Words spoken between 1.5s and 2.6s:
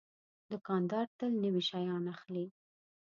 شیان اخلي.